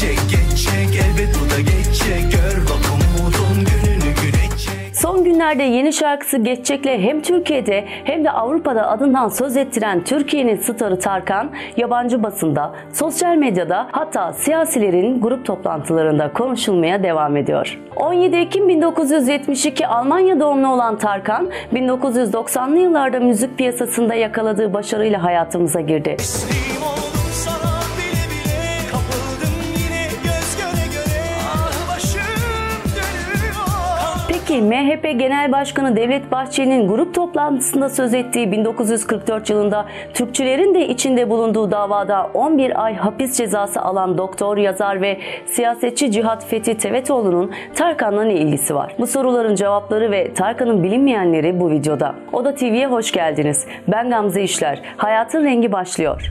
[0.00, 6.38] geçecek geçecek elbet o da geçecek Gör bak umudun gününü güneşecek Son günlerde yeni şarkısı
[6.38, 13.36] Geçecek'le hem Türkiye'de hem de Avrupa'da adından söz ettiren Türkiye'nin starı Tarkan, yabancı basında, sosyal
[13.36, 17.78] medyada hatta siyasilerin grup toplantılarında konuşulmaya devam ediyor.
[17.96, 26.16] 17 Ekim 1972 Almanya doğumlu olan Tarkan, 1990'lı yıllarda müzik piyasasında yakaladığı başarıyla hayatımıza girdi.
[26.18, 26.97] Teslim
[34.48, 41.30] Peki MHP Genel Başkanı Devlet Bahçeli'nin grup toplantısında söz ettiği 1944 yılında Türkçülerin de içinde
[41.30, 48.24] bulunduğu davada 11 ay hapis cezası alan doktor, yazar ve siyasetçi Cihat Fethi Tevetoğlu'nun Tarkan'la
[48.24, 48.94] ne ilgisi var?
[48.98, 52.14] Bu soruların cevapları ve Tarkan'ın bilinmeyenleri bu videoda.
[52.32, 53.66] Oda TV'ye hoş geldiniz.
[53.88, 54.82] Ben Gamze İşler.
[54.96, 56.30] Hayatın rengi başlıyor.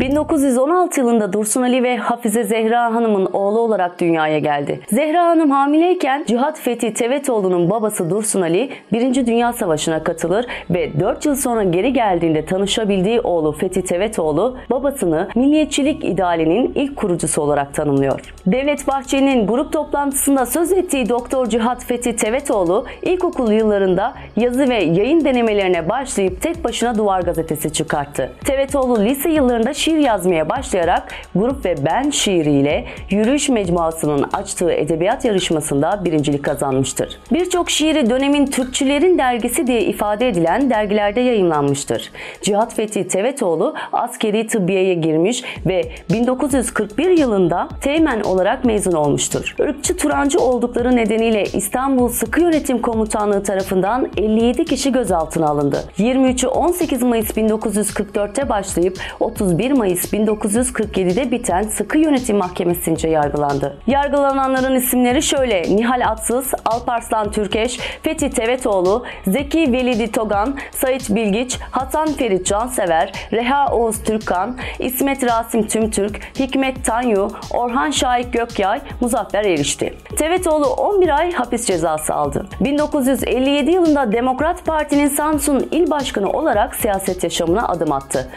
[0.00, 4.80] 1916 yılında Dursun Ali ve Hafize Zehra Hanım'ın oğlu olarak dünyaya geldi.
[4.88, 9.26] Zehra Hanım hamileyken Cihat Fethi Tevetoğlu'nun babası Dursun Ali 1.
[9.26, 16.04] Dünya Savaşı'na katılır ve 4 yıl sonra geri geldiğinde tanışabildiği oğlu Fethi Tevetoğlu babasını milliyetçilik
[16.04, 18.34] idealinin ilk kurucusu olarak tanımlıyor.
[18.46, 25.24] Devlet Bahçeli'nin grup toplantısında söz ettiği Doktor Cihat Fethi Tevetoğlu ilkokul yıllarında yazı ve yayın
[25.24, 28.32] denemelerine başlayıp tek başına Duvar Gazetesi çıkarttı.
[28.44, 36.04] Tevetoğlu lise yıllarında şiir yazmaya başlayarak grup ve ben şiiriyle Yürüyüş Mecmuası'nın açtığı edebiyat yarışmasında
[36.04, 37.18] birincilik kazanmıştır.
[37.32, 42.10] Birçok şiiri dönemin Türkçülerin dergisi diye ifade edilen dergilerde yayınlanmıştır.
[42.42, 49.54] Cihat Fethi Tevetoğlu askeri tıbbiyeye girmiş ve 1941 yılında teğmen olarak mezun olmuştur.
[49.60, 55.84] Irkçı Turancı oldukları nedeniyle İstanbul Sıkı Yönetim Komutanlığı tarafından 57 kişi gözaltına alındı.
[55.98, 63.76] 23'ü 18 Mayıs 1944'te başlayıp 31 Mayıs 1947'de biten Sıkı Yönetim Mahkemesi'nce yargılandı.
[63.86, 72.08] Yargılananların isimleri şöyle: Nihal Atsız, Alparslan Türkeş, Fethi Tevetoğlu, Zeki Velidi Togan, Sait Bilgiç, Hasan
[72.08, 79.94] Ferit Cansever, Reha Oğuz Türkkan, İsmet Rasim Tümtürk, Hikmet Tanyu, Orhan Şahik Gökyay, Muzaffer Erişti.
[80.16, 82.46] Tevetoğlu 11 ay hapis cezası aldı.
[82.60, 88.28] 1957 yılında Demokrat Parti'nin Samsun İl Başkanı olarak siyaset yaşamına adım attı.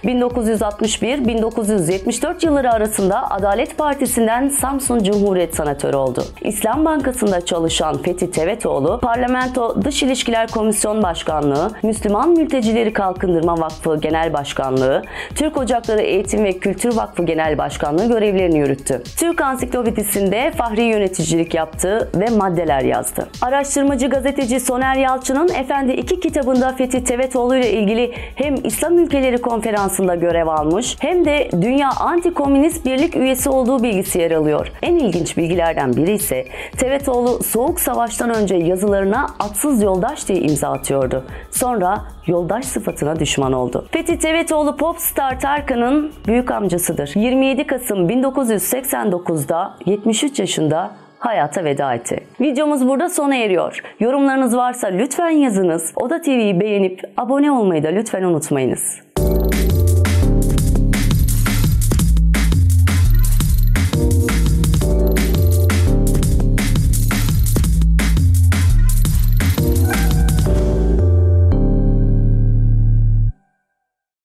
[1.34, 6.24] 1961-1974 yılları arasında Adalet Partisi'nden Samsun Cumhuriyet Senatörü oldu.
[6.42, 14.34] İslam Bankası'nda çalışan Fethi Tevetoğlu, Parlamento Dış İlişkiler Komisyon Başkanlığı, Müslüman Mültecileri Kalkındırma Vakfı Genel
[14.34, 15.02] Başkanlığı,
[15.36, 19.04] Türk Ocakları Eğitim ve Kültür Vakfı Genel Başkanlığı görevlerini yürüttü.
[19.18, 23.28] Türk Ansiklopedisi'nde fahri yöneticilik yaptı ve maddeler yazdı.
[23.42, 30.16] Araştırmacı gazeteci Soner Yalçın'ın Efendi 2 kitabında Fethi Tevetoğlu ile ilgili hem İslam ülkeleri konferansında
[30.16, 34.72] görev almış hem de Dünya Anti-Komünist Birlik üyesi olduğu bilgisi yer alıyor.
[34.82, 36.46] En ilginç bilgilerden biri ise
[36.78, 41.26] Tevetoğlu Soğuk Savaş'tan önce yazılarına atsız yoldaş diye imza atıyordu.
[41.52, 43.88] Sonra yoldaş sıfatına düşman oldu.
[43.92, 47.12] Fethi Tevetoğlu popstar Tarkan'ın büyük amcasıdır.
[47.16, 52.24] 27 Kasım 1989'da 73 yaşında hayata veda etti.
[52.42, 53.84] Videomuz burada sona eriyor.
[54.00, 55.94] Yorumlarınız varsa lütfen yazınız.
[55.96, 59.02] Oda TV'yi beğenip abone olmayı da lütfen unutmayınız.